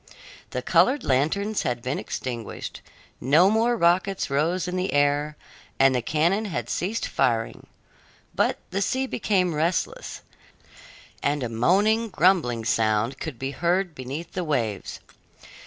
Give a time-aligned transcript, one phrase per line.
[0.49, 2.81] The colored lanterns had been extinguished,
[3.19, 5.37] no more rockets rose in the air,
[5.77, 7.67] and the cannon had ceased firing;
[8.33, 10.23] but the sea became restless,
[11.21, 15.01] and a moaning, grumbling sound could be heard beneath the waves.